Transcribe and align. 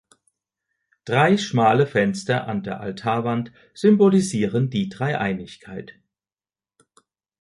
Drei 1.05 1.37
schmale 1.37 1.85
Fenster 1.85 2.47
an 2.47 2.63
der 2.63 2.79
Altarwand 2.81 3.51
symbolisieren 3.75 4.71
die 4.71 4.89
Dreieinigkeit. 4.89 5.93